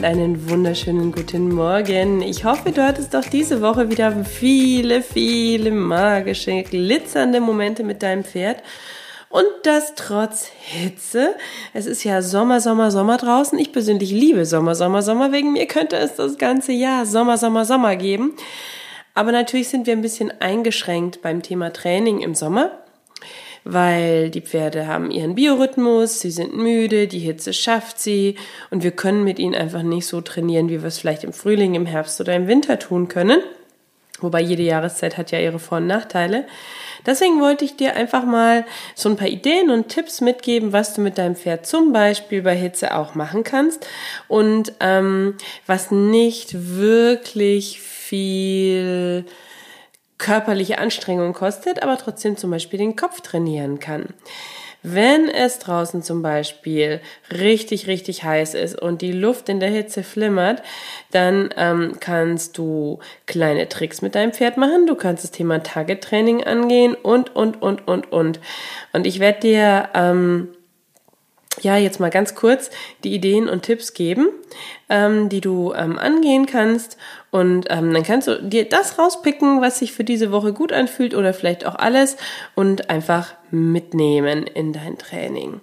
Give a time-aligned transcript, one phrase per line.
[0.00, 2.22] und einen wunderschönen guten Morgen.
[2.22, 8.24] Ich hoffe, du hattest auch diese Woche wieder viele, viele magische, glitzernde Momente mit deinem
[8.24, 8.62] Pferd.
[9.28, 11.34] Und das trotz Hitze.
[11.74, 13.58] Es ist ja Sommer, Sommer, Sommer draußen.
[13.58, 15.32] Ich persönlich liebe Sommer, Sommer, Sommer.
[15.32, 18.32] Wegen mir könnte es das ganze Jahr Sommer, Sommer, Sommer geben.
[19.12, 22.70] Aber natürlich sind wir ein bisschen eingeschränkt beim Thema Training im Sommer
[23.64, 28.36] weil die Pferde haben ihren Biorhythmus, sie sind müde, die Hitze schafft sie
[28.70, 31.74] und wir können mit ihnen einfach nicht so trainieren, wie wir es vielleicht im Frühling,
[31.74, 33.40] im Herbst oder im Winter tun können.
[34.20, 36.44] Wobei jede Jahreszeit hat ja ihre Vor- und Nachteile.
[37.06, 41.00] Deswegen wollte ich dir einfach mal so ein paar Ideen und Tipps mitgeben, was du
[41.00, 43.86] mit deinem Pferd zum Beispiel bei Hitze auch machen kannst
[44.28, 49.24] und ähm, was nicht wirklich viel
[50.20, 54.06] körperliche Anstrengung kostet, aber trotzdem zum Beispiel den Kopf trainieren kann.
[54.82, 60.02] Wenn es draußen zum Beispiel richtig, richtig heiß ist und die Luft in der Hitze
[60.02, 60.62] flimmert,
[61.10, 64.86] dann ähm, kannst du kleine Tricks mit deinem Pferd machen.
[64.86, 68.40] Du kannst das Thema Target-Training angehen und, und, und, und, und.
[68.94, 70.48] Und ich werde dir ähm,
[71.60, 72.70] ja jetzt mal ganz kurz
[73.04, 74.28] die Ideen und Tipps geben,
[74.88, 76.96] ähm, die du ähm, angehen kannst.
[77.30, 81.14] Und ähm, dann kannst du dir das rauspicken, was sich für diese Woche gut anfühlt
[81.14, 82.16] oder vielleicht auch alles
[82.54, 85.60] und einfach mitnehmen in dein Training.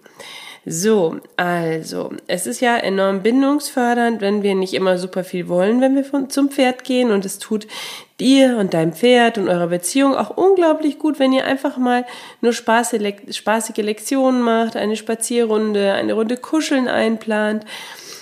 [0.70, 5.96] So, also, es ist ja enorm bindungsfördernd, wenn wir nicht immer super viel wollen, wenn
[5.96, 7.68] wir von, zum Pferd gehen und es tut
[8.20, 12.06] dir und deinem Pferd und eurer Beziehung auch unglaublich gut, wenn ihr einfach mal
[12.42, 17.66] nur spaßige Lektionen macht, eine Spazierrunde, eine Runde Kuscheln einplant.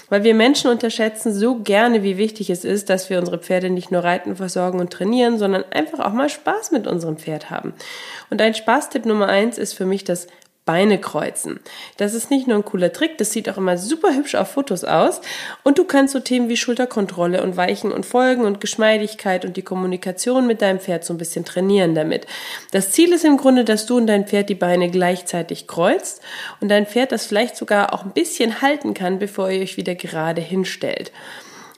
[0.07, 3.89] Weil wir Menschen unterschätzen so gerne, wie wichtig es ist, dass wir unsere Pferde nicht
[3.89, 7.73] nur reiten, versorgen und trainieren, sondern einfach auch mal Spaß mit unserem Pferd haben.
[8.29, 10.27] Und ein Spaßtipp Nummer eins ist für mich das
[10.65, 11.59] Beine kreuzen.
[11.97, 14.83] Das ist nicht nur ein cooler Trick, das sieht auch immer super hübsch auf Fotos
[14.83, 15.21] aus.
[15.63, 19.61] Und du kannst so Themen wie Schulterkontrolle und Weichen und Folgen und Geschmeidigkeit und die
[19.61, 22.25] Kommunikation mit deinem Pferd so ein bisschen trainieren damit.
[22.71, 26.21] Das Ziel ist im Grunde, dass du und dein Pferd die Beine gleichzeitig kreuzt
[26.61, 29.93] und dein Pferd das vielleicht sogar auch ein bisschen halten kann, bevor ihr euch wieder
[29.93, 31.11] gerade hinstellt.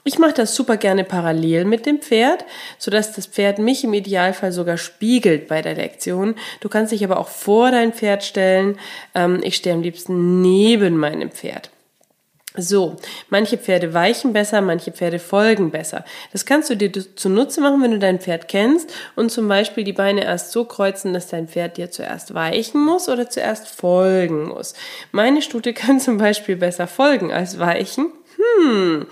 [0.08, 2.46] Ich mache das super gerne parallel mit dem Pferd,
[2.78, 6.34] sodass das Pferd mich im Idealfall sogar spiegelt bei der Lektion.
[6.60, 8.78] Du kannst dich aber auch vor dein Pferd stellen.
[9.14, 11.68] Ähm, ich stehe am liebsten neben meinem Pferd.
[12.56, 12.96] So,
[13.28, 16.06] manche Pferde weichen besser, manche Pferde folgen besser.
[16.32, 19.92] Das kannst du dir zunutze machen, wenn du dein Pferd kennst und zum Beispiel die
[19.92, 24.72] Beine erst so kreuzen, dass dein Pferd dir zuerst weichen muss oder zuerst folgen muss.
[25.12, 28.06] Meine Stute kann zum Beispiel besser folgen als weichen.
[28.38, 29.06] Hm.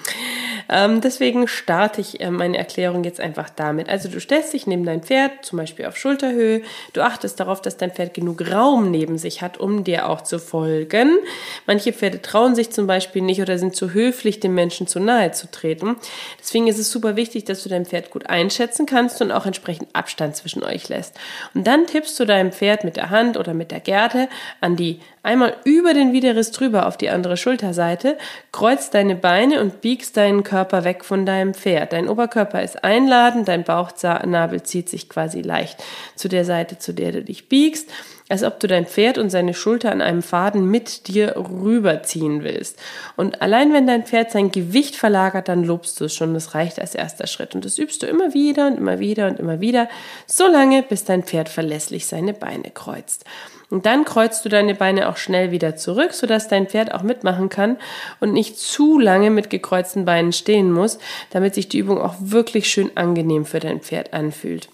[0.69, 3.88] Ähm, deswegen starte ich äh, meine Erklärung jetzt einfach damit.
[3.88, 6.62] Also du stellst dich neben dein Pferd, zum Beispiel auf Schulterhöhe.
[6.93, 10.38] Du achtest darauf, dass dein Pferd genug Raum neben sich hat, um dir auch zu
[10.38, 11.19] folgen.
[11.66, 15.32] Manche Pferde trauen sich zum Beispiel nicht oder sind zu höflich, dem Menschen zu nahe
[15.32, 15.97] zu treten.
[16.41, 19.88] Deswegen ist es super wichtig, dass du dein Pferd gut einschätzen kannst und auch entsprechend
[19.94, 21.15] Abstand zwischen euch lässt.
[21.54, 24.28] Und dann tippst du deinem Pferd mit der Hand oder mit der Gerte
[24.60, 28.16] an die einmal über den Widerriss drüber auf die andere Schulterseite,
[28.53, 31.92] kreuzt deine Beine und biegst deinen Körper weg von deinem Pferd.
[31.92, 35.82] Dein Oberkörper ist einladend, dein Bauchnabel zieht sich quasi leicht
[36.14, 37.91] zu der Seite, zu der du dich biegst,
[38.28, 42.78] als ob du dein Pferd und seine Schulter an einem Faden mit dir rüberziehen willst.
[43.16, 46.34] Und allein wenn dein Pferd sein Gewicht verlagert, dann lobst du es schon.
[46.34, 47.54] Das reicht als erster Schritt.
[47.54, 49.88] Und das übst du immer wieder und immer wieder und immer wieder,
[50.26, 53.24] so lange, bis dein Pferd verlässlich seine Beine kreuzt.
[53.68, 57.48] Und dann kreuzt du deine Beine auch schnell wieder zurück, sodass dein Pferd auch mitmachen
[57.48, 57.76] kann
[58.20, 60.98] und nicht zu lange mit gekreuzten Beinen stehen muss,
[61.30, 64.68] damit sich die Übung auch wirklich schön angenehm für dein Pferd anfühlt.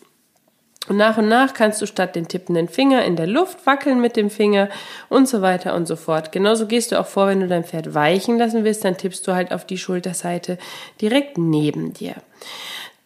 [0.88, 4.17] Und nach und nach kannst du statt den tippenden Finger in der Luft wackeln mit
[4.17, 4.69] dem Finger
[5.08, 6.32] und so weiter und so fort.
[6.32, 9.32] Genauso gehst du auch vor, wenn du dein Pferd weichen lassen willst, dann tippst du
[9.32, 10.58] halt auf die Schulterseite
[11.00, 12.14] direkt neben dir.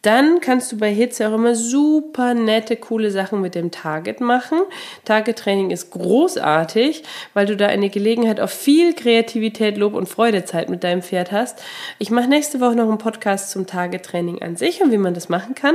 [0.03, 4.61] Dann kannst du bei Hitze auch immer super nette, coole Sachen mit dem Target machen.
[5.05, 7.03] Target-Training ist großartig,
[7.35, 11.61] weil du da eine Gelegenheit auf viel Kreativität, Lob und Freudezeit mit deinem Pferd hast.
[11.99, 15.29] Ich mache nächste Woche noch einen Podcast zum Target-Training an sich und wie man das
[15.29, 15.75] machen kann.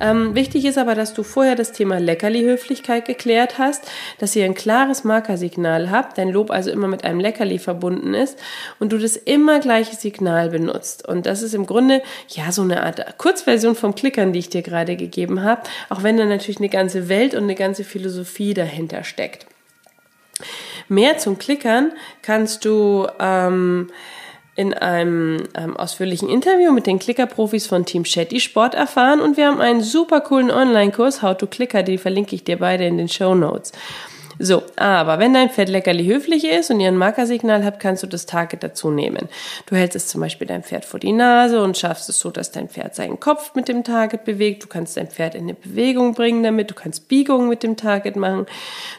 [0.00, 4.54] Ähm, wichtig ist aber, dass du vorher das Thema Leckerli-Höflichkeit geklärt hast, dass ihr ein
[4.54, 8.38] klares Markersignal habt, dein Lob also immer mit einem Leckerli verbunden ist
[8.80, 11.08] und du das immer gleiche Signal benutzt.
[11.08, 14.48] Und das ist im Grunde ja so eine Art Kurzversion Version vom Klickern, die ich
[14.48, 18.54] dir gerade gegeben habe, auch wenn da natürlich eine ganze Welt und eine ganze Philosophie
[18.54, 19.46] dahinter steckt.
[20.88, 21.92] Mehr zum Klickern
[22.22, 23.90] kannst du ähm,
[24.56, 29.46] in einem ähm, ausführlichen Interview mit den Klicker-Profis von Team Shetty Sport erfahren und wir
[29.46, 33.08] haben einen super coolen Online-Kurs How to Clicker, die verlinke ich dir beide in den
[33.08, 33.70] Show Notes.
[34.38, 38.06] So, aber wenn dein Pferd leckerli höflich ist und ihr ein Markersignal habt, kannst du
[38.06, 39.28] das Target dazu nehmen.
[39.66, 42.50] Du hältst es zum Beispiel dein Pferd vor die Nase und schaffst es so, dass
[42.50, 44.64] dein Pferd seinen Kopf mit dem Target bewegt.
[44.64, 46.70] Du kannst dein Pferd in eine Bewegung bringen damit.
[46.70, 48.46] Du kannst Biegungen mit dem Target machen.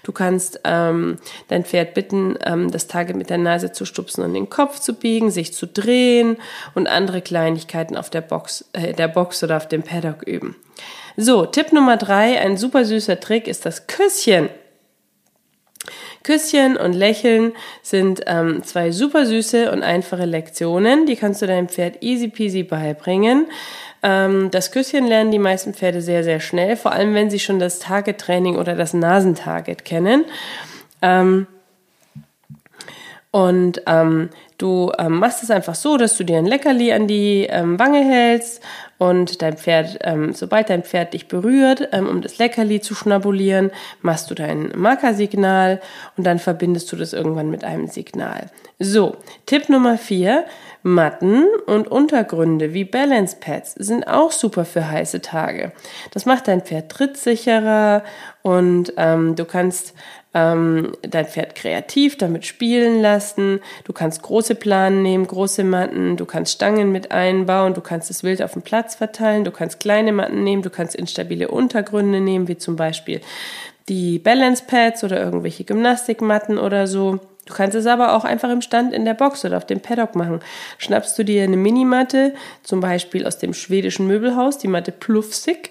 [0.03, 4.33] Du kannst ähm, dein Pferd bitten, ähm, das Target mit der Nase zu stupsen und
[4.33, 6.37] den Kopf zu biegen, sich zu drehen
[6.75, 10.55] und andere Kleinigkeiten auf der Box, äh, der Box oder auf dem Paddock üben.
[11.15, 14.49] So, Tipp Nummer drei, ein super süßer Trick ist das Küsschen.
[16.23, 21.05] Küsschen und Lächeln sind ähm, zwei super süße und einfache Lektionen.
[21.05, 23.47] Die kannst du deinem Pferd easy peasy beibringen.
[24.01, 27.59] Ähm, das Küsschen lernen die meisten Pferde sehr, sehr schnell, vor allem wenn sie schon
[27.59, 30.25] das Target-Training oder das Nasentarget kennen.
[31.01, 31.47] Ähm,
[33.31, 34.29] und ähm,
[34.63, 38.03] du ähm, machst es einfach so, dass du dir ein Leckerli an die ähm, Wange
[38.03, 38.63] hältst
[38.97, 43.71] und dein Pferd, ähm, sobald dein Pferd dich berührt, ähm, um das Leckerli zu schnabulieren,
[44.01, 45.81] machst du dein Markersignal
[46.15, 48.49] und dann verbindest du das irgendwann mit einem Signal.
[48.79, 50.45] So, Tipp Nummer vier.
[50.85, 55.71] Matten und Untergründe wie Balance Pads sind auch super für heiße Tage.
[56.11, 58.03] Das macht dein Pferd trittsicherer
[58.41, 59.93] und ähm, du kannst
[60.33, 63.61] ähm, dein Pferd kreativ damit spielen lassen.
[63.85, 68.23] Du kannst große Planen nehmen, große Matten, du kannst Stangen mit einbauen, du kannst es
[68.23, 72.47] wild auf dem Platz verteilen, du kannst kleine Matten nehmen, du kannst instabile Untergründe nehmen,
[72.47, 73.21] wie zum Beispiel
[73.89, 77.19] die Balance Pads oder irgendwelche Gymnastikmatten oder so.
[77.45, 80.15] Du kannst es aber auch einfach im Stand in der Box oder auf dem Paddock
[80.15, 80.39] machen.
[80.77, 85.69] Schnappst du dir eine Minimatte, zum Beispiel aus dem schwedischen Möbelhaus, die Matte Pluffsig.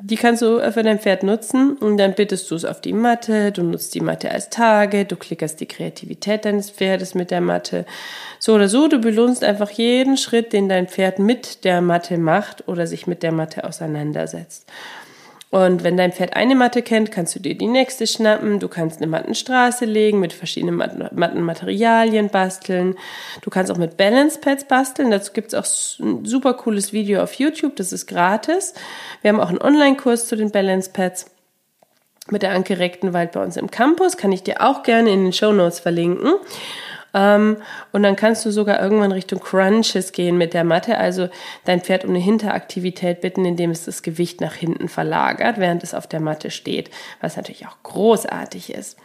[0.00, 3.50] Die kannst du für dein Pferd nutzen und dann bittest du es auf die Matte.
[3.50, 7.84] Du nutzt die Matte als Target, du klickerst die Kreativität deines Pferdes mit der Matte.
[8.38, 12.68] So oder so, du belohnst einfach jeden Schritt, den dein Pferd mit der Matte macht
[12.68, 14.70] oder sich mit der Matte auseinandersetzt.
[15.50, 18.60] Und wenn dein Pferd eine Matte kennt, kannst du dir die nächste schnappen.
[18.60, 22.96] Du kannst eine Mattenstraße legen, mit verschiedenen Mattenmaterialien basteln.
[23.40, 25.10] Du kannst auch mit Balance Pads basteln.
[25.10, 25.64] Dazu gibt's auch
[26.00, 27.76] ein super cooles Video auf YouTube.
[27.76, 28.74] Das ist gratis.
[29.22, 31.30] Wir haben auch einen Online-Kurs zu den Balance Pads
[32.30, 34.18] mit der Anke Rechtenwald bei uns im Campus.
[34.18, 36.34] Kann ich dir auch gerne in den Show Notes verlinken.
[37.18, 37.56] Ähm,
[37.92, 41.28] und dann kannst du sogar irgendwann Richtung Crunches gehen mit der Matte, also
[41.64, 45.94] dein Pferd um eine Hinteraktivität bitten, indem es das Gewicht nach hinten verlagert, während es
[45.94, 48.96] auf der Matte steht, was natürlich auch großartig ist.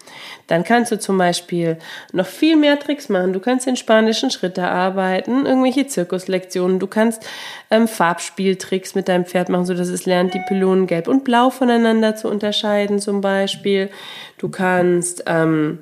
[0.48, 1.78] Dann kannst du zum Beispiel
[2.12, 3.34] noch viel mehr Tricks machen.
[3.34, 7.26] Du kannst den spanischen Schritte arbeiten, irgendwelche Zirkuslektionen, du kannst
[7.72, 11.50] ähm, Farbspieltricks mit deinem Pferd machen, so dass es lernt, die Pylonen gelb und blau
[11.50, 13.90] voneinander zu unterscheiden zum Beispiel.
[14.38, 15.80] Du kannst ähm,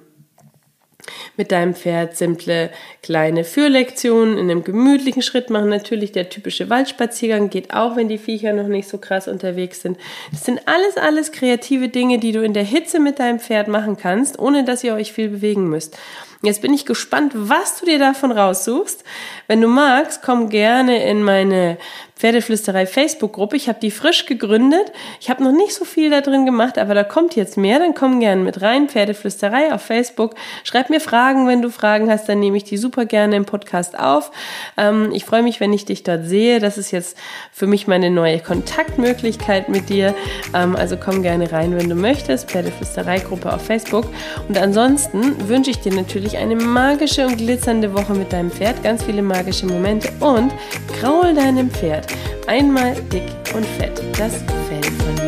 [1.38, 2.70] mit deinem Pferd simple
[3.04, 5.70] kleine Führlektionen in einem gemütlichen Schritt machen.
[5.70, 9.98] Natürlich der typische Waldspaziergang geht auch, wenn die Viecher noch nicht so krass unterwegs sind.
[10.32, 13.98] Das sind alles, alles kreative Dinge, die du in der Hitze mit deinem Pferd machen
[13.98, 15.98] kannst, ohne dass ihr euch viel bewegen müsst.
[16.44, 19.04] Jetzt bin ich gespannt, was du dir davon raussuchst.
[19.48, 21.78] Wenn du magst, komm gerne in meine
[22.22, 23.56] Pferdeflüsterei Facebook-Gruppe.
[23.56, 24.92] Ich habe die frisch gegründet.
[25.20, 27.80] Ich habe noch nicht so viel da drin gemacht, aber da kommt jetzt mehr.
[27.80, 28.90] Dann komm gerne mit rein.
[28.90, 30.36] Pferdeflüsterei auf Facebook.
[30.64, 33.98] Schreib mir Fragen, wenn du Fragen hast, dann nehme ich die super gerne im Podcast
[33.98, 34.30] auf.
[34.78, 36.60] Ähm, ich freue mich, wenn ich dich dort sehe.
[36.60, 37.18] Das ist jetzt
[37.52, 40.14] für mich meine neue Kontaktmöglichkeit mit dir.
[40.54, 42.52] Ähm, also komm gerne rein, wenn du möchtest.
[42.52, 44.06] Pferdeflüsterei-Gruppe auf Facebook.
[44.48, 48.82] Und ansonsten wünsche ich dir natürlich eine magische und glitzernde Woche mit deinem Pferd.
[48.84, 50.52] Ganz viele magische Momente und
[51.00, 52.08] kraul deinem Pferd.
[52.48, 53.24] Einmal dick
[53.56, 54.02] und fett.
[54.18, 54.34] Das
[54.68, 55.21] Fell von.